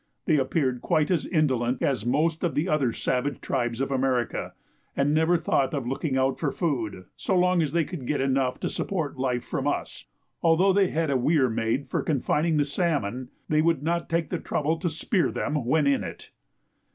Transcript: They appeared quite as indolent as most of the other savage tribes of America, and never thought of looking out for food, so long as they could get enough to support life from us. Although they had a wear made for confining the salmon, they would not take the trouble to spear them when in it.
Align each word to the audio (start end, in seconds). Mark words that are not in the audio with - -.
They 0.25 0.37
appeared 0.37 0.81
quite 0.81 1.11
as 1.11 1.27
indolent 1.27 1.83
as 1.83 2.07
most 2.07 2.43
of 2.43 2.55
the 2.55 2.67
other 2.67 2.91
savage 2.91 3.39
tribes 3.39 3.79
of 3.79 3.91
America, 3.91 4.55
and 4.97 5.13
never 5.13 5.37
thought 5.37 5.75
of 5.75 5.85
looking 5.85 6.17
out 6.17 6.39
for 6.39 6.51
food, 6.51 7.05
so 7.15 7.37
long 7.37 7.61
as 7.61 7.71
they 7.71 7.83
could 7.83 8.07
get 8.07 8.19
enough 8.19 8.59
to 8.61 8.67
support 8.71 9.19
life 9.19 9.43
from 9.45 9.67
us. 9.67 10.05
Although 10.41 10.73
they 10.73 10.87
had 10.87 11.11
a 11.11 11.17
wear 11.17 11.51
made 11.51 11.85
for 11.85 12.01
confining 12.01 12.57
the 12.57 12.65
salmon, 12.65 13.29
they 13.47 13.61
would 13.61 13.83
not 13.83 14.09
take 14.09 14.31
the 14.31 14.39
trouble 14.39 14.77
to 14.79 14.89
spear 14.89 15.31
them 15.31 15.65
when 15.67 15.85
in 15.85 16.03
it. 16.03 16.31